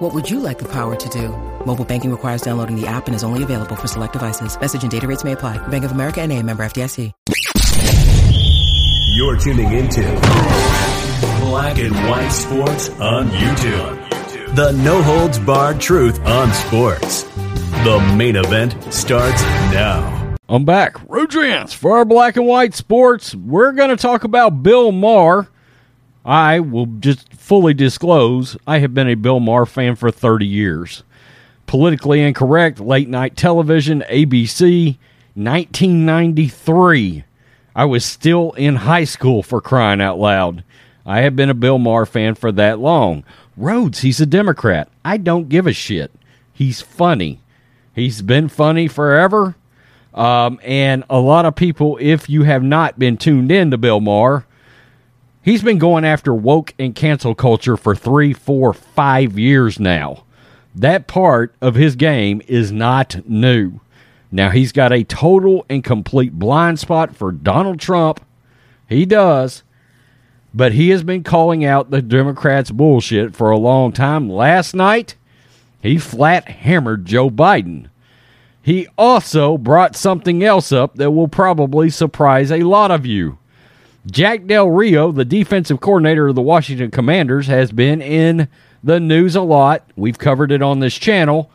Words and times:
What 0.00 0.14
would 0.14 0.30
you 0.30 0.40
like 0.40 0.58
the 0.58 0.68
power 0.72 0.96
to 0.96 1.08
do? 1.10 1.28
Mobile 1.66 1.84
banking 1.84 2.10
requires 2.10 2.40
downloading 2.40 2.74
the 2.74 2.86
app 2.86 3.06
and 3.06 3.14
is 3.14 3.22
only 3.22 3.42
available 3.42 3.76
for 3.76 3.86
select 3.86 4.14
devices. 4.14 4.58
Message 4.58 4.80
and 4.80 4.90
data 4.90 5.06
rates 5.06 5.24
may 5.24 5.32
apply. 5.32 5.58
Bank 5.68 5.84
of 5.84 5.92
America 5.92 6.22
and 6.22 6.32
a 6.32 6.42
member 6.42 6.62
FDIC. 6.62 7.12
You're 9.12 9.36
tuning 9.36 9.70
into 9.72 10.00
Black 11.40 11.76
and 11.76 11.94
White 12.08 12.30
Sports 12.30 12.88
on 12.98 13.28
YouTube. 13.28 14.54
The 14.54 14.72
no 14.72 15.02
holds 15.02 15.38
barred 15.38 15.82
truth 15.82 16.18
on 16.20 16.50
sports. 16.54 17.24
The 17.84 18.14
main 18.16 18.36
event 18.36 18.82
starts 18.90 19.42
now. 19.70 20.34
I'm 20.48 20.64
back. 20.64 20.94
Rudrance 21.08 21.74
for 21.74 21.98
our 21.98 22.06
black 22.06 22.36
and 22.36 22.46
white 22.46 22.74
sports. 22.74 23.34
We're 23.34 23.72
going 23.72 23.90
to 23.90 23.96
talk 23.96 24.24
about 24.24 24.62
Bill 24.62 24.92
Maher. 24.92 25.49
I 26.24 26.60
will 26.60 26.86
just 26.86 27.32
fully 27.32 27.74
disclose 27.74 28.56
I 28.66 28.78
have 28.78 28.94
been 28.94 29.08
a 29.08 29.14
Bill 29.14 29.40
Maher 29.40 29.66
fan 29.66 29.96
for 29.96 30.10
30 30.10 30.46
years. 30.46 31.02
Politically 31.66 32.20
incorrect, 32.20 32.80
late 32.80 33.08
night 33.08 33.36
television, 33.36 34.02
ABC, 34.10 34.98
1993. 35.34 37.24
I 37.74 37.84
was 37.84 38.04
still 38.04 38.52
in 38.52 38.76
high 38.76 39.04
school 39.04 39.42
for 39.42 39.60
crying 39.60 40.00
out 40.00 40.18
loud. 40.18 40.64
I 41.06 41.20
have 41.20 41.36
been 41.36 41.48
a 41.48 41.54
Bill 41.54 41.78
Maher 41.78 42.06
fan 42.06 42.34
for 42.34 42.52
that 42.52 42.78
long. 42.78 43.24
Rhodes, 43.56 44.00
he's 44.00 44.20
a 44.20 44.26
Democrat. 44.26 44.88
I 45.04 45.16
don't 45.16 45.48
give 45.48 45.66
a 45.66 45.72
shit. 45.72 46.10
He's 46.52 46.80
funny. 46.80 47.40
He's 47.94 48.22
been 48.22 48.48
funny 48.48 48.88
forever. 48.88 49.54
Um, 50.12 50.60
and 50.62 51.04
a 51.08 51.20
lot 51.20 51.46
of 51.46 51.54
people, 51.54 51.96
if 52.00 52.28
you 52.28 52.42
have 52.42 52.62
not 52.62 52.98
been 52.98 53.16
tuned 53.16 53.52
in 53.52 53.70
to 53.70 53.78
Bill 53.78 54.00
Maher, 54.00 54.44
he's 55.42 55.62
been 55.62 55.78
going 55.78 56.04
after 56.04 56.34
woke 56.34 56.74
and 56.78 56.94
cancel 56.94 57.34
culture 57.34 57.76
for 57.76 57.94
three, 57.94 58.32
four, 58.32 58.72
five 58.72 59.38
years 59.38 59.80
now. 59.80 60.24
That 60.74 61.06
part 61.06 61.54
of 61.60 61.74
his 61.74 61.96
game 61.96 62.42
is 62.46 62.70
not 62.70 63.28
new. 63.28 63.80
Now, 64.32 64.50
he's 64.50 64.70
got 64.70 64.92
a 64.92 65.02
total 65.02 65.66
and 65.68 65.82
complete 65.82 66.38
blind 66.38 66.78
spot 66.78 67.16
for 67.16 67.32
Donald 67.32 67.80
Trump. 67.80 68.24
He 68.88 69.04
does. 69.04 69.64
But 70.54 70.72
he 70.72 70.90
has 70.90 71.02
been 71.02 71.24
calling 71.24 71.64
out 71.64 71.90
the 71.90 72.02
Democrats' 72.02 72.70
bullshit 72.70 73.34
for 73.34 73.50
a 73.50 73.58
long 73.58 73.92
time. 73.92 74.28
Last 74.28 74.74
night, 74.74 75.16
he 75.82 75.98
flat 75.98 76.48
hammered 76.48 77.06
Joe 77.06 77.30
Biden. 77.30 77.88
He 78.62 78.86
also 78.98 79.56
brought 79.56 79.96
something 79.96 80.44
else 80.44 80.70
up 80.70 80.96
that 80.96 81.12
will 81.12 81.28
probably 81.28 81.90
surprise 81.90 82.52
a 82.52 82.62
lot 82.62 82.90
of 82.90 83.06
you. 83.06 83.38
Jack 84.06 84.46
Del 84.46 84.70
Rio, 84.70 85.12
the 85.12 85.24
defensive 85.24 85.80
coordinator 85.80 86.28
of 86.28 86.34
the 86.34 86.40
Washington 86.40 86.90
Commanders, 86.90 87.48
has 87.48 87.70
been 87.70 88.00
in 88.00 88.48
the 88.82 88.98
news 88.98 89.36
a 89.36 89.42
lot. 89.42 89.84
We've 89.94 90.18
covered 90.18 90.52
it 90.52 90.62
on 90.62 90.80
this 90.80 90.94
channel 90.94 91.50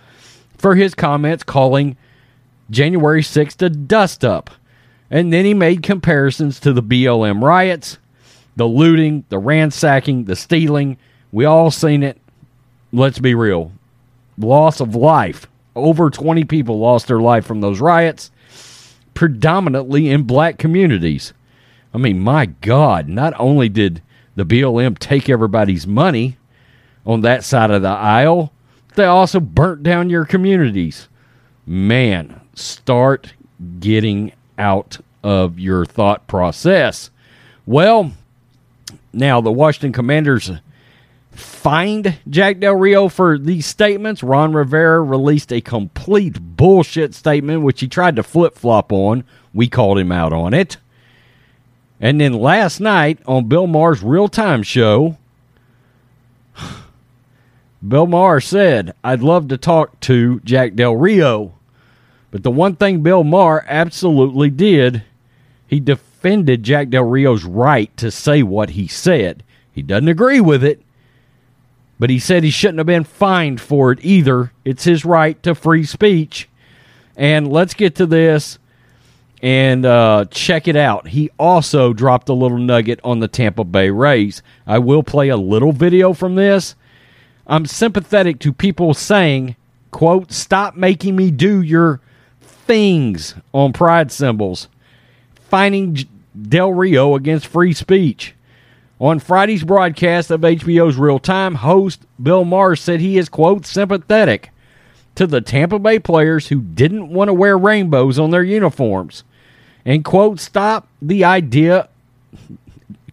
for 0.58 0.76
his 0.76 0.94
comments 0.94 1.44
calling 1.44 1.98
January 2.70 3.22
6th 3.22 3.62
a 3.62 3.70
dust 3.70 4.24
up. 4.24 4.52
And 5.10 5.34
then 5.34 5.46
he 5.46 5.54
made 5.54 5.84
comparisons 5.84 6.60
to 6.62 6.74
the 6.74 6.84
BLM 6.84 7.42
riots, 7.42 7.98
the 8.56 8.68
looting, 8.68 9.26
the 9.30 9.40
ransacking, 9.40 10.26
the 10.26 10.36
stealing. 10.36 10.98
We 11.32 11.46
all 11.46 11.72
seen 11.72 12.04
it. 12.04 12.20
Let's 12.92 13.20
be 13.20 13.34
real. 13.34 13.72
Loss 14.38 14.82
of 14.82 14.96
life. 14.96 15.48
Over 15.76 16.10
20 16.10 16.46
people 16.46 16.80
lost 16.80 17.08
their 17.08 17.20
life 17.20 17.46
from 17.46 17.62
those 17.62 17.82
riots, 17.82 18.32
predominantly 19.14 20.10
in 20.10 20.24
black 20.24 20.58
communities. 20.58 21.34
I 21.96 21.98
mean, 21.98 22.20
my 22.20 22.48
God, 22.48 23.08
not 23.08 23.34
only 23.40 23.70
did 23.70 24.02
the 24.36 24.46
BLM 24.46 25.00
take 25.00 25.30
everybody's 25.30 25.88
money 25.88 26.36
on 27.06 27.22
that 27.22 27.46
side 27.46 27.72
of 27.72 27.84
the 27.84 27.88
aisle, 27.88 28.52
they 28.96 29.06
also 29.06 29.40
burnt 29.40 29.82
down 29.82 30.10
your 30.10 30.26
communities. 30.26 31.08
Man, 31.66 32.42
start 32.54 33.34
getting 33.80 34.34
out 34.58 34.98
of 35.24 35.58
your 35.58 35.86
thought 35.86 36.28
process. 36.28 37.12
Well, 37.66 38.12
now 39.14 39.40
the 39.40 39.54
Washington 39.54 39.94
Commanders 39.94 40.52
fined 41.32 42.18
Jack 42.30 42.60
Del 42.60 42.76
Rio 42.76 43.08
for 43.08 43.38
these 43.38 43.66
statements. 43.66 44.22
Ron 44.22 44.52
Rivera 44.52 45.02
released 45.02 45.54
a 45.54 45.62
complete 45.62 46.58
bullshit 46.58 47.16
statement, 47.16 47.62
which 47.62 47.80
he 47.80 47.88
tried 47.88 48.18
to 48.18 48.24
flip 48.24 48.56
flop 48.56 48.92
on. 48.92 49.24
We 49.54 49.70
called 49.70 49.98
him 49.98 50.12
out 50.12 50.34
on 50.34 50.54
it. 50.54 50.76
And 52.00 52.20
then 52.20 52.34
last 52.34 52.80
night 52.80 53.20
on 53.26 53.48
Bill 53.48 53.68
Maher's 53.68 54.04
real 54.04 54.28
time 54.28 54.64
show, 54.64 55.18
Bill 57.88 58.08
Maher 58.08 58.42
said, 58.42 58.94
I'd 59.04 59.22
love 59.22 59.48
to 59.50 59.58
talk 59.58 60.00
to 60.02 60.40
Jack 60.42 60.76
Del 60.76 60.96
Rio. 60.96 61.54
But 62.32 62.44
the 62.44 62.52
one 62.52 62.76
thing 62.76 63.02
Bill 63.02 63.24
Maher 63.24 63.64
absolutely 63.68 64.50
did, 64.50 65.04
he 65.68 65.80
defended 65.80 66.64
Jack 66.64 66.90
Del 66.90 67.04
Rio's 67.04 67.46
right 67.46 67.96
to 67.98 68.12
say 68.12 68.44
what 68.44 68.72
he 68.72 68.88
said. 68.88 69.44
He 69.72 69.82
doesn't 69.82 70.08
agree 70.08 70.42
with 70.42 70.64
it, 70.64 70.82
but 71.98 72.10
he 72.10 72.20
said 72.20 72.44
he 72.44 72.50
shouldn't 72.50 72.80
have 72.80 72.88
been 72.88 73.04
fined 73.06 73.62
for 73.62 73.92
it 73.92 74.00
either. 74.02 74.52
It's 74.66 74.84
his 74.84 75.06
right 75.06 75.42
to 75.44 75.56
free 75.56 75.86
speech. 75.86 76.50
And 77.16 77.50
let's 77.50 77.74
get 77.74 77.96
to 77.96 78.06
this 78.06 78.60
and 79.46 79.86
uh, 79.86 80.26
check 80.32 80.68
it 80.68 80.76
out. 80.76 81.10
He 81.10 81.30
also 81.38 81.94
dropped 81.94 82.30
a 82.30 82.34
little 82.34 82.58
nugget 82.58 83.00
on 83.04 83.20
the 83.20 83.28
Tampa 83.28 83.64
Bay 83.64 83.92
Rays. 83.92 84.42
I 84.66 84.80
will 84.80 85.04
play 85.04 85.30
a 85.30 85.38
little 85.38 85.72
video 85.72 86.14
from 86.14 86.34
this. 86.34 86.74
I'm 87.46 87.68
sympathetic 87.68 88.40
to 88.40 88.52
people 88.52 88.96
saying, 88.96 89.56
quote, 89.92 90.32
stop 90.32 90.76
making 90.76 91.16
me 91.16 91.30
do 91.30 91.62
your 91.62 92.02
things 92.42 93.36
on 93.54 93.72
pride 93.72 94.12
symbols. 94.12 94.68
Finding 95.48 95.96
Del 96.42 96.74
Rio 96.74 97.14
against 97.14 97.46
free 97.46 97.74
speech. 97.74 98.34
On 99.00 99.20
Friday's 99.20 99.64
broadcast 99.64 100.32
of 100.32 100.42
HBO's 100.42 100.96
Real 100.96 101.20
Time, 101.20 101.54
host 101.54 102.02
Bill 102.20 102.46
Maher 102.46 102.76
said 102.76 103.00
he 103.00 103.20
is, 103.20 103.30
quote, 103.30 103.68
sympathetic 103.68 104.50
to 105.14 105.28
the 105.28 105.40
Tampa 105.40 105.78
Bay 105.78 106.00
players 106.00 106.48
who 106.48 106.62
didn't 106.62 107.10
want 107.10 107.28
to 107.28 107.34
wear 107.34 107.56
rainbows 107.56 108.18
on 108.18 108.32
their 108.32 108.44
uniforms. 108.44 109.24
And, 109.86 110.04
quote, 110.04 110.40
stop 110.40 110.88
the 111.02 111.24
idea, 111.24 111.90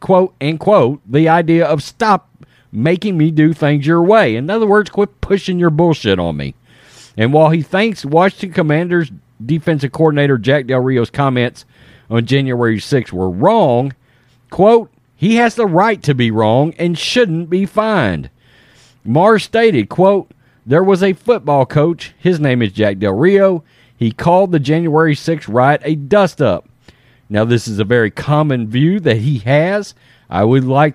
quote, 0.01 0.35
and 0.41 0.59
quote, 0.59 1.01
the 1.07 1.29
idea 1.29 1.67
of 1.67 1.83
stop 1.83 2.29
making 2.73 3.19
me 3.19 3.31
do 3.31 3.53
things 3.53 3.87
your 3.87 4.03
way. 4.03 4.35
In 4.35 4.49
other 4.49 4.67
words, 4.67 4.89
quit 4.89 5.21
pushing 5.21 5.59
your 5.59 5.71
bullshit 5.71 6.19
on 6.19 6.37
me. 6.39 6.55
And 7.17 7.33
while 7.33 7.51
he 7.51 7.61
thanks 7.61 8.05
Washington 8.05 8.53
Commanders 8.53 9.13
defensive 9.45 9.93
coordinator 9.93 10.39
Jack 10.39 10.67
Del 10.67 10.81
Rio's 10.81 11.11
comments 11.11 11.65
on 12.09 12.25
January 12.25 12.79
6th 12.79 13.13
were 13.13 13.29
wrong, 13.29 13.95
quote, 14.51 14.91
he 15.15 15.37
has 15.37 15.55
the 15.55 15.67
right 15.67 16.03
to 16.03 16.15
be 16.15 16.31
wrong 16.31 16.75
and 16.79 16.99
shouldn't 16.99 17.51
be 17.51 17.67
fined. 17.67 18.31
Maher 19.05 19.39
stated, 19.39 19.89
quote, 19.89 20.31
there 20.65 20.83
was 20.83 21.03
a 21.03 21.13
football 21.13 21.67
coach, 21.67 22.15
his 22.19 22.41
name 22.41 22.63
is 22.63 22.73
Jack 22.73 22.99
Del 22.99 23.13
Rio. 23.13 23.63
He 24.03 24.13
called 24.13 24.53
the 24.53 24.61
January 24.61 25.15
6th 25.15 25.53
riot 25.53 25.81
a 25.85 25.95
dust 25.95 26.43
up. 26.43 26.69
Now 27.29 27.45
this 27.45 27.69
is 27.69 27.79
a 27.79 27.85
very 27.85 28.11
common 28.11 28.69
view 28.69 29.01
that 29.01 29.19
he 29.19 29.39
has. 29.41 29.95
I 30.29 30.45
would 30.45 30.65
like 30.65 30.95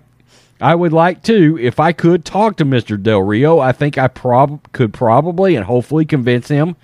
I 0.60 0.74
would 0.74 0.94
like 0.94 1.22
to, 1.24 1.58
if 1.60 1.80
I 1.80 1.92
could 1.92 2.26
talk 2.26 2.58
to 2.58 2.66
Mr. 2.66 3.02
Del 3.02 3.22
Rio, 3.22 3.60
I 3.60 3.72
think 3.74 3.98
I 4.00 4.08
prob- 4.08 4.72
could 4.72 4.92
probably 4.92 5.56
and 5.56 5.64
hopefully 5.66 6.04
convince 6.04 6.48
him 6.48 6.76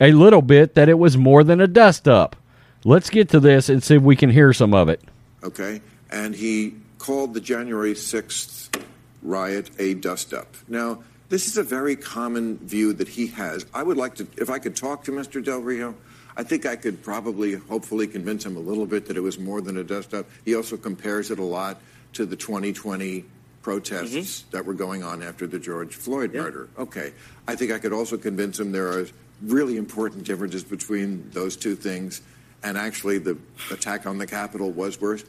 a 0.00 0.12
little 0.12 0.42
bit 0.42 0.74
that 0.74 0.88
it 0.88 0.96
was 0.96 1.16
more 1.16 1.42
than 1.42 1.60
a 1.60 1.66
dust 1.66 2.06
up. 2.06 2.36
Let's 2.84 3.10
get 3.10 3.30
to 3.30 3.40
this 3.40 3.68
and 3.68 3.82
see 3.82 3.96
if 3.96 4.02
we 4.02 4.14
can 4.14 4.30
hear 4.30 4.52
some 4.52 4.74
of 4.74 4.88
it. 4.88 5.02
Okay 5.42 5.80
and 6.10 6.34
he 6.34 6.74
called 6.98 7.34
the 7.34 7.40
January 7.40 7.94
6th 7.94 8.82
riot 9.22 9.70
a 9.78 9.94
dust 9.94 10.32
up. 10.32 10.56
Now, 10.66 11.02
this 11.28 11.46
is 11.46 11.56
a 11.56 11.62
very 11.62 11.96
common 11.96 12.58
view 12.58 12.92
that 12.94 13.08
he 13.08 13.26
has. 13.28 13.66
I 13.74 13.82
would 13.82 13.96
like 13.96 14.16
to, 14.16 14.26
if 14.36 14.50
I 14.50 14.58
could 14.58 14.76
talk 14.76 15.04
to 15.04 15.12
Mr. 15.12 15.44
Del 15.44 15.60
Rio, 15.60 15.94
I 16.36 16.42
think 16.42 16.66
I 16.66 16.76
could 16.76 17.02
probably, 17.02 17.54
hopefully, 17.54 18.06
convince 18.06 18.46
him 18.46 18.56
a 18.56 18.60
little 18.60 18.86
bit 18.86 19.06
that 19.06 19.16
it 19.16 19.20
was 19.20 19.38
more 19.38 19.60
than 19.60 19.76
a 19.76 19.84
dust 19.84 20.14
up. 20.14 20.26
He 20.44 20.54
also 20.54 20.76
compares 20.76 21.30
it 21.30 21.38
a 21.38 21.44
lot 21.44 21.80
to 22.14 22.24
the 22.24 22.36
2020 22.36 23.24
protests 23.60 24.14
mm-hmm. 24.14 24.50
that 24.56 24.64
were 24.64 24.74
going 24.74 25.02
on 25.02 25.22
after 25.22 25.46
the 25.46 25.58
George 25.58 25.94
Floyd 25.94 26.32
yeah. 26.32 26.42
murder. 26.42 26.68
Okay. 26.78 27.12
I 27.46 27.56
think 27.56 27.72
I 27.72 27.78
could 27.78 27.92
also 27.92 28.16
convince 28.16 28.58
him 28.58 28.72
there 28.72 28.88
are 28.88 29.06
really 29.42 29.76
important 29.76 30.24
differences 30.24 30.64
between 30.64 31.28
those 31.30 31.56
two 31.56 31.74
things 31.74 32.22
and 32.62 32.76
actually 32.78 33.18
the 33.18 33.36
attack 33.70 34.06
on 34.06 34.18
the 34.18 34.26
Capitol 34.26 34.70
was 34.70 35.00
worse. 35.00 35.24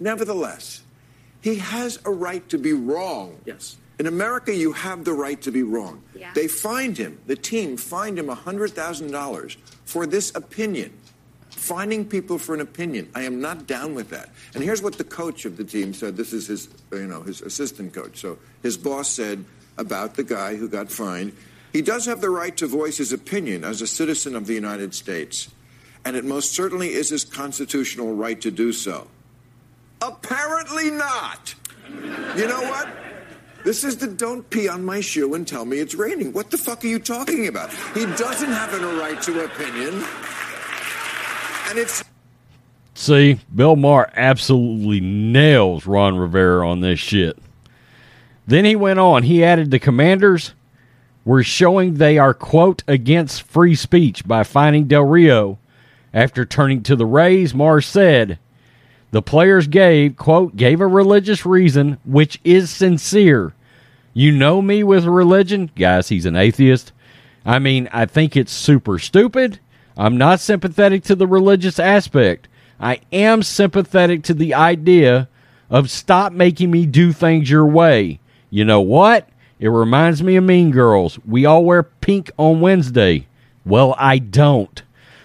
Nevertheless, 0.00 0.82
he 1.40 1.56
has 1.56 1.98
a 2.04 2.10
right 2.10 2.46
to 2.48 2.58
be 2.58 2.72
wrong. 2.72 3.38
Yes. 3.44 3.76
In 4.04 4.08
America, 4.08 4.54
you 4.54 4.72
have 4.72 5.02
the 5.02 5.14
right 5.14 5.40
to 5.40 5.50
be 5.50 5.62
wrong. 5.62 6.02
Yeah. 6.14 6.30
They 6.34 6.46
fined 6.46 6.98
him, 6.98 7.18
the 7.26 7.36
team 7.36 7.78
fined 7.78 8.18
him 8.18 8.26
$100,000 8.26 9.56
for 9.86 10.04
this 10.04 10.30
opinion. 10.34 10.92
Finding 11.48 12.04
people 12.04 12.36
for 12.36 12.54
an 12.54 12.60
opinion. 12.60 13.08
I 13.14 13.22
am 13.22 13.40
not 13.40 13.66
down 13.66 13.94
with 13.94 14.10
that. 14.10 14.28
And 14.54 14.62
here's 14.62 14.82
what 14.82 14.98
the 14.98 15.04
coach 15.04 15.46
of 15.46 15.56
the 15.56 15.64
team 15.64 15.94
said. 15.94 16.18
This 16.18 16.34
is 16.34 16.48
his, 16.48 16.68
you 16.92 17.06
know, 17.06 17.22
his 17.22 17.40
assistant 17.40 17.94
coach. 17.94 18.20
So 18.20 18.36
his 18.62 18.76
boss 18.76 19.08
said 19.08 19.42
about 19.78 20.16
the 20.16 20.22
guy 20.22 20.56
who 20.56 20.68
got 20.68 20.92
fined, 20.92 21.32
he 21.72 21.80
does 21.80 22.04
have 22.04 22.20
the 22.20 22.28
right 22.28 22.54
to 22.58 22.66
voice 22.66 22.98
his 22.98 23.10
opinion 23.10 23.64
as 23.64 23.80
a 23.80 23.86
citizen 23.86 24.36
of 24.36 24.46
the 24.46 24.52
United 24.52 24.94
States. 24.94 25.50
And 26.04 26.14
it 26.14 26.26
most 26.26 26.52
certainly 26.52 26.92
is 26.92 27.08
his 27.08 27.24
constitutional 27.24 28.14
right 28.14 28.38
to 28.42 28.50
do 28.50 28.70
so. 28.70 29.08
Apparently 30.02 30.90
not. 30.90 31.54
You 32.36 32.48
know 32.48 32.60
what? 32.60 33.13
This 33.64 33.82
is 33.82 33.96
the 33.96 34.06
don't 34.06 34.48
pee 34.50 34.68
on 34.68 34.84
my 34.84 35.00
shoe 35.00 35.34
and 35.34 35.48
tell 35.48 35.64
me 35.64 35.78
it's 35.78 35.94
raining. 35.94 36.32
What 36.32 36.50
the 36.50 36.58
fuck 36.58 36.84
are 36.84 36.88
you 36.88 36.98
talking 36.98 37.48
about? 37.48 37.72
He 37.94 38.04
doesn't 38.04 38.50
have 38.50 38.74
a 38.74 38.96
right 38.98 39.20
to 39.22 39.44
opinion. 39.44 40.04
And 41.70 41.78
it's 41.78 42.04
See, 42.96 43.40
Bill 43.52 43.74
Maher 43.74 44.10
absolutely 44.14 45.00
nails 45.00 45.86
Ron 45.86 46.16
Rivera 46.16 46.68
on 46.68 46.80
this 46.80 47.00
shit. 47.00 47.36
Then 48.46 48.64
he 48.64 48.76
went 48.76 49.00
on. 49.00 49.24
He 49.24 49.42
added 49.42 49.70
the 49.70 49.78
commanders 49.78 50.54
were 51.24 51.42
showing 51.42 51.94
they 51.94 52.18
are, 52.18 52.34
quote, 52.34 52.84
against 52.86 53.42
free 53.42 53.74
speech 53.74 54.26
by 54.26 54.44
finding 54.44 54.86
Del 54.86 55.04
Rio. 55.04 55.58
After 56.12 56.44
turning 56.44 56.82
to 56.84 56.94
the 56.94 57.06
Rays, 57.06 57.54
Maher 57.54 57.80
said, 57.80 58.38
the 59.14 59.22
players 59.22 59.68
gave, 59.68 60.16
quote, 60.16 60.56
gave 60.56 60.80
a 60.80 60.88
religious 60.88 61.46
reason, 61.46 61.98
which 62.04 62.40
is 62.42 62.68
sincere. 62.68 63.54
You 64.12 64.32
know 64.32 64.60
me 64.60 64.82
with 64.82 65.04
religion? 65.04 65.70
Guys, 65.76 66.08
he's 66.08 66.26
an 66.26 66.34
atheist. 66.34 66.90
I 67.46 67.60
mean, 67.60 67.88
I 67.92 68.06
think 68.06 68.36
it's 68.36 68.50
super 68.50 68.98
stupid. 68.98 69.60
I'm 69.96 70.16
not 70.18 70.40
sympathetic 70.40 71.04
to 71.04 71.14
the 71.14 71.28
religious 71.28 71.78
aspect. 71.78 72.48
I 72.80 73.02
am 73.12 73.44
sympathetic 73.44 74.24
to 74.24 74.34
the 74.34 74.52
idea 74.52 75.28
of 75.70 75.92
stop 75.92 76.32
making 76.32 76.72
me 76.72 76.84
do 76.84 77.12
things 77.12 77.48
your 77.48 77.66
way. 77.66 78.18
You 78.50 78.64
know 78.64 78.80
what? 78.80 79.28
It 79.60 79.68
reminds 79.68 80.24
me 80.24 80.34
of 80.34 80.42
Mean 80.42 80.72
Girls. 80.72 81.20
We 81.24 81.46
all 81.46 81.64
wear 81.64 81.84
pink 81.84 82.32
on 82.36 82.60
Wednesday. 82.60 83.28
Well, 83.64 83.94
I 83.96 84.18
don't. 84.18 84.82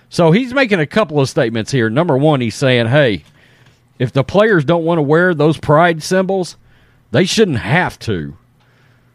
So 0.09 0.29
he's 0.29 0.53
making 0.53 0.79
a 0.79 0.85
couple 0.85 1.19
of 1.19 1.27
statements 1.27 1.71
here. 1.71 1.89
Number 1.89 2.19
one, 2.19 2.39
he's 2.39 2.53
saying, 2.53 2.85
hey, 2.85 3.23
if 3.99 4.13
the 4.13 4.23
players 4.23 4.65
don't 4.65 4.85
want 4.85 4.97
to 4.97 5.03
wear 5.03 5.33
those 5.33 5.57
pride 5.57 6.01
symbols, 6.01 6.55
they 7.11 7.25
shouldn't 7.25 7.59
have 7.59 7.99
to. 7.99 8.37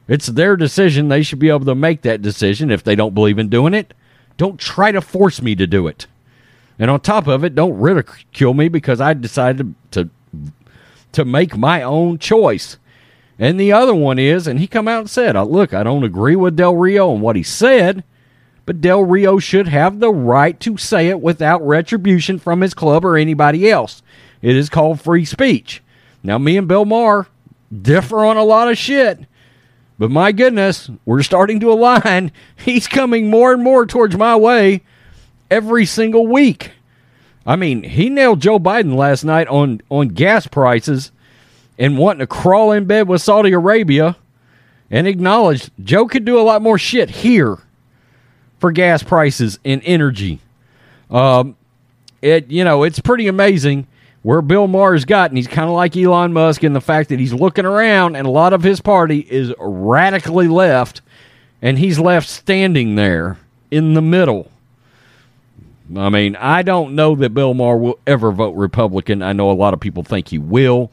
It's 0.07 0.27
their 0.27 0.57
decision. 0.57 1.09
They 1.09 1.23
should 1.23 1.39
be 1.39 1.49
able 1.49 1.65
to 1.65 1.75
make 1.75 2.03
that 2.03 2.23
decision 2.23 2.71
if 2.71 2.85
they 2.85 2.95
don't 2.95 3.15
believe 3.15 3.39
in 3.39 3.49
doing 3.49 3.73
it. 3.73 3.95
Don't 4.37 4.61
try 4.61 4.93
to 4.93 5.01
force 5.01 5.41
me 5.41 5.55
to 5.55 5.67
do 5.67 5.87
it. 5.87 6.07
And 6.79 6.91
on 6.91 7.01
top 7.01 7.27
of 7.27 7.45
it, 7.45 7.55
don't 7.55 7.79
ridicule 7.79 8.53
me 8.53 8.69
because 8.69 9.01
I 9.01 9.15
decided 9.15 9.75
to 9.93 10.11
to 11.13 11.25
make 11.25 11.57
my 11.57 11.81
own 11.81 12.19
choice. 12.19 12.77
And 13.39 13.59
the 13.59 13.73
other 13.73 13.95
one 13.95 14.19
is, 14.19 14.49
and 14.49 14.59
he 14.59 14.67
come 14.67 14.89
out 14.89 15.01
and 15.01 15.11
said, 15.11 15.37
uh, 15.37 15.45
"Look, 15.45 15.73
I 15.73 15.85
don't 15.85 16.03
agree 16.03 16.35
with 16.35 16.57
Del 16.57 16.77
Rio 16.77 17.13
and 17.13 17.23
what 17.23 17.37
he 17.37 17.45
said, 17.45 18.03
but 18.67 18.81
Del 18.81 19.05
Rio 19.05 19.39
should 19.39 19.69
have 19.69 20.01
the 20.01 20.13
right 20.13 20.59
to 20.61 20.77
say 20.77 21.09
it 21.09 21.21
without 21.21 21.65
retribution 21.65 22.39
from 22.41 22.61
his 22.61 22.75
club 22.75 23.05
or 23.05 23.17
anybody 23.17 23.71
else. 23.71 24.03
It 24.45 24.57
is 24.57 24.69
called 24.69 25.01
free 25.01 25.25
speech." 25.25 25.83
Now, 26.23 26.39
me 26.39 26.57
and 26.57 26.69
Bill 26.69 26.85
Maher 26.85 27.27
differ 27.83 28.25
on 28.25 28.37
a 28.37 28.45
lot 28.45 28.71
of 28.71 28.79
shit, 28.79 29.21
but 29.99 30.11
my 30.11 30.33
goodness, 30.33 30.91
we're 31.05 31.23
starting 31.23 31.61
to 31.61 31.73
align. 31.73 32.31
He's 32.57 32.87
coming 32.87 33.31
more 33.31 33.53
and 33.53 33.63
more 33.63 33.87
towards 33.87 34.17
my 34.17 34.37
way 34.37 34.83
every 35.51 35.87
single 35.87 36.27
week. 36.27 36.73
I 37.47 37.57
mean, 37.57 37.83
he 37.83 38.09
nailed 38.09 38.41
Joe 38.41 38.59
Biden 38.59 38.97
last 38.97 39.25
night 39.25 39.49
on, 39.49 39.83
on 39.91 40.09
gas 40.09 40.47
prices 40.47 41.13
and 41.79 41.99
wanting 41.99 42.21
to 42.21 42.27
crawl 42.27 42.73
in 42.73 42.87
bed 42.87 43.07
with 43.07 43.21
Saudi 43.21 43.53
Arabia 43.53 44.17
and 44.91 45.07
acknowledged 45.07 45.71
Joe 45.83 46.07
could 46.07 46.25
do 46.25 46.39
a 46.39 46.43
lot 46.43 46.63
more 46.63 46.79
shit 46.79 47.11
here 47.11 47.59
for 48.59 48.73
gas 48.73 49.03
prices 49.03 49.59
and 49.65 49.83
energy. 49.85 50.41
Um, 51.11 51.57
it 52.23 52.51
you 52.51 52.65
know 52.65 52.83
it's 52.85 52.99
pretty 53.01 53.29
amazing 53.29 53.87
where 54.25 54.41
Bill 54.41 54.67
Maher's 54.67 55.05
gotten. 55.05 55.37
He's 55.37 55.47
kind 55.47 55.69
of 55.69 55.77
like 55.77 55.97
Elon 55.97 56.33
Musk 56.33 56.65
in 56.65 56.73
the 56.73 56.81
fact 56.81 57.11
that 57.11 57.21
he's 57.21 57.35
looking 57.35 57.67
around 57.67 58.17
and 58.17 58.27
a 58.27 58.31
lot 58.31 58.55
of 58.55 58.63
his 58.63 58.81
party 58.81 59.21
is 59.31 59.53
radically 59.59 60.49
left, 60.49 61.03
and 61.63 61.79
he's 61.79 61.99
left 61.99 62.29
standing 62.29 62.97
there 62.97 63.39
in 63.71 63.93
the 63.93 64.03
middle. 64.03 64.51
I 65.95 66.09
mean, 66.09 66.37
I 66.37 66.63
don't 66.63 66.95
know 66.95 67.15
that 67.17 67.35
Bill 67.35 67.53
Maher 67.53 67.77
will 67.77 67.99
ever 68.07 68.33
vote 68.33 68.57
Republican. 68.57 69.23
I 69.23 69.35
know 69.35 69.51
a 69.51 69.53
lot 69.53 69.75
of 69.75 69.81
people 69.81 70.03
think 70.03 70.29
he 70.29 70.39
will. 70.39 70.91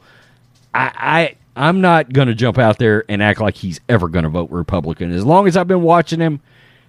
I, 0.74 0.92
I 0.94 1.36
I'm 1.56 1.80
not 1.80 2.12
going 2.12 2.28
to 2.28 2.34
jump 2.34 2.58
out 2.58 2.76
there 2.78 3.04
and 3.08 3.22
act 3.22 3.40
like 3.40 3.56
he's 3.56 3.80
ever 3.88 4.08
going 4.08 4.24
to 4.24 4.28
vote 4.28 4.50
Republican. 4.50 5.10
As 5.10 5.24
long 5.24 5.48
as 5.48 5.56
I've 5.56 5.68
been 5.68 5.82
watching 5.82 6.20
him, 6.20 6.40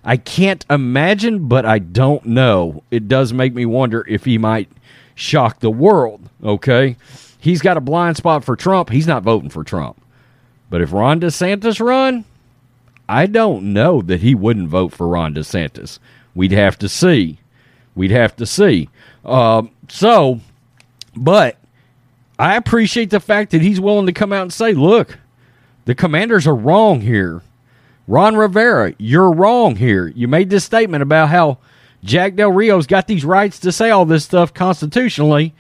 I 0.04 0.18
can't 0.18 0.66
imagine, 0.70 1.48
but 1.48 1.66
I 1.66 1.80
don't 1.80 2.26
know. 2.26 2.84
It 2.92 3.08
does 3.08 3.32
make 3.32 3.54
me 3.54 3.66
wonder 3.66 4.06
if 4.10 4.26
he 4.26 4.38
might 4.38 4.70
shock 5.16 5.60
the 5.60 5.72
world. 5.72 6.30
Okay, 6.44 6.98
he's 7.40 7.62
got 7.62 7.78
a 7.78 7.82
blind 7.82 8.18
spot 8.18 8.44
for 8.44 8.56
Trump. 8.56 8.90
He's 8.90 9.08
not 9.08 9.24
voting 9.24 9.50
for 9.50 9.64
Trump. 9.64 10.00
But 10.70 10.82
if 10.82 10.92
Ron 10.92 11.20
DeSantis 11.20 11.80
run, 11.80 12.26
I 13.08 13.26
don't 13.28 13.74
know 13.74 14.02
that 14.02 14.22
he 14.22 14.34
wouldn't 14.34 14.70
vote 14.70 14.94
for 14.94 15.08
Ron 15.08 15.36
DeSantis. 15.36 16.00
We'd 16.34 16.52
have 16.52 16.80
to 16.80 16.90
see. 16.90 17.40
We'd 17.96 18.12
have 18.12 18.36
to 18.38 18.46
see. 18.46 18.90
Um, 19.24 19.72
so, 19.88 20.40
but 21.16 21.58
I 22.40 22.56
appreciate 22.56 23.12
the 23.12 23.20
fact 23.20 23.52
that 23.52 23.62
he's 23.62 23.80
willing 23.80 24.08
to 24.08 24.14
come 24.14 24.34
out 24.34 24.42
and 24.42 24.54
say, 24.54 24.74
look, 24.74 25.20
the 25.86 25.96
commanders 25.96 26.48
are 26.48 26.56
wrong 26.56 27.02
here. 27.02 27.42
Ron 28.08 28.36
Rivera, 28.36 28.94
you're 28.98 29.32
wrong 29.32 29.76
here. 29.76 30.08
You 30.08 30.28
made 30.28 30.50
this 30.50 30.66
statement 30.66 31.04
about 31.04 31.30
how 31.30 31.60
Jack 32.04 32.36
Del 32.36 32.52
Rio's 32.52 32.88
got 32.88 33.08
these 33.08 33.24
rights 33.24 33.60
to 33.60 33.72
say 33.72 33.90
all 33.90 34.06
this 34.06 34.26
stuff 34.26 34.54
constitutionally, 34.54 35.54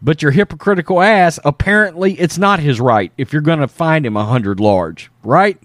but 0.00 0.22
your 0.22 0.30
hypocritical 0.30 1.02
ass, 1.02 1.38
apparently 1.44 2.14
it's 2.14 2.38
not 2.38 2.60
his 2.60 2.80
right 2.80 3.12
if 3.18 3.32
you're 3.32 3.42
going 3.42 3.58
to 3.60 3.68
find 3.68 4.06
him 4.06 4.16
a 4.16 4.24
hundred 4.24 4.58
large, 4.58 5.10
right? 5.22 5.58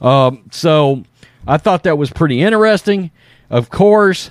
Um, 0.00 0.44
so 0.50 1.04
I 1.46 1.58
thought 1.58 1.82
that 1.82 1.98
was 1.98 2.10
pretty 2.10 2.40
interesting. 2.40 3.10
Of 3.50 3.68
course, 3.68 4.30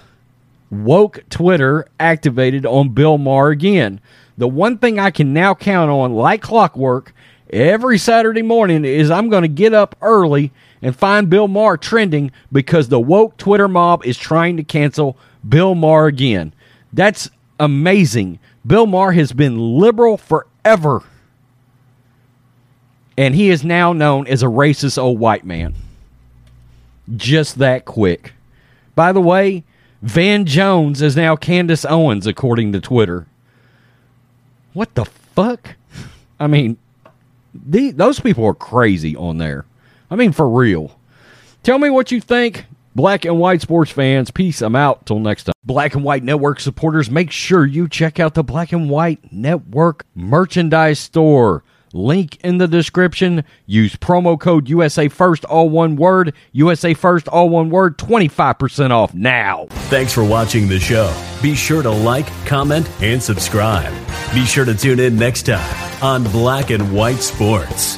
woke 0.71 1.23
Twitter 1.29 1.87
activated 1.99 2.65
on 2.65 2.89
Bill 2.89 3.17
Maher 3.17 3.49
again. 3.49 3.99
The 4.37 4.47
one 4.47 4.79
thing 4.79 4.97
I 4.97 5.11
can 5.11 5.33
now 5.33 5.53
count 5.53 5.91
on, 5.91 6.13
like 6.13 6.41
clockwork, 6.41 7.13
every 7.51 7.97
Saturday 7.97 8.41
morning 8.41 8.85
is 8.85 9.11
I'm 9.11 9.29
going 9.29 9.43
to 9.43 9.47
get 9.47 9.73
up 9.73 9.95
early 10.01 10.51
and 10.81 10.95
find 10.95 11.29
Bill 11.29 11.47
Maher 11.47 11.77
trending 11.77 12.31
because 12.51 12.89
the 12.89 12.99
woke 12.99 13.37
Twitter 13.37 13.67
mob 13.67 14.05
is 14.05 14.17
trying 14.17 14.57
to 14.57 14.63
cancel 14.63 15.17
Bill 15.47 15.75
Maher 15.75 16.07
again. 16.07 16.53
That's 16.91 17.29
amazing. 17.59 18.39
Bill 18.65 18.85
Maher 18.85 19.11
has 19.13 19.33
been 19.33 19.57
liberal 19.79 20.17
forever. 20.17 21.03
And 23.17 23.35
he 23.35 23.49
is 23.49 23.63
now 23.63 23.93
known 23.93 24.27
as 24.27 24.41
a 24.41 24.47
racist 24.47 24.97
old 24.97 25.19
white 25.19 25.45
man. 25.45 25.75
Just 27.15 27.59
that 27.59 27.85
quick. 27.85 28.33
By 28.95 29.11
the 29.11 29.21
way, 29.21 29.63
Van 30.01 30.45
Jones 30.45 31.01
is 31.01 31.15
now 31.15 31.35
Candace 31.35 31.85
Owens, 31.85 32.25
according 32.25 32.71
to 32.71 32.81
Twitter. 32.81 33.27
What 34.73 34.95
the 34.95 35.05
fuck? 35.05 35.75
I 36.39 36.47
mean, 36.47 36.77
the, 37.53 37.91
those 37.91 38.19
people 38.19 38.45
are 38.45 38.55
crazy 38.55 39.15
on 39.15 39.37
there. 39.37 39.65
I 40.11 40.15
mean, 40.15 40.33
for 40.33 40.47
real. 40.47 40.99
Tell 41.63 41.79
me 41.79 41.89
what 41.89 42.11
you 42.11 42.19
think, 42.19 42.65
black 42.95 43.23
and 43.23 43.39
white 43.39 43.61
sports 43.61 43.91
fans. 43.91 44.29
Peace. 44.29 44.61
I'm 44.61 44.75
out. 44.75 45.05
Till 45.05 45.19
next 45.19 45.45
time. 45.45 45.53
Black 45.63 45.95
and 45.95 46.03
White 46.03 46.23
Network 46.23 46.59
supporters, 46.59 47.09
make 47.09 47.31
sure 47.31 47.65
you 47.65 47.87
check 47.87 48.19
out 48.19 48.33
the 48.33 48.43
Black 48.43 48.71
and 48.71 48.89
White 48.89 49.31
Network 49.31 50.05
merchandise 50.15 50.99
store. 50.99 51.63
Link 51.93 52.37
in 52.43 52.57
the 52.57 52.67
description. 52.67 53.43
Use 53.65 53.95
promo 53.95 54.39
code 54.39 54.69
USA 54.69 55.07
First, 55.07 55.45
all 55.45 55.69
one 55.69 55.95
word. 55.95 56.33
USA 56.51 56.93
First, 56.93 57.27
all 57.27 57.49
one 57.49 57.69
word. 57.69 57.97
25% 57.97 58.91
off 58.91 59.13
now. 59.13 59.67
Thanks 59.89 60.13
for 60.13 60.23
watching 60.23 60.67
the 60.67 60.79
show. 60.79 61.13
Be 61.41 61.53
sure 61.53 61.83
to 61.83 61.91
like, 61.91 62.27
comment, 62.45 62.89
and 63.01 63.21
subscribe. 63.21 63.93
Be 64.33 64.45
sure 64.45 64.65
to 64.65 64.73
tune 64.73 64.99
in 64.99 65.17
next 65.17 65.43
time 65.43 66.03
on 66.03 66.23
Black 66.31 66.69
and 66.69 66.93
White 66.93 67.19
Sports. 67.19 67.97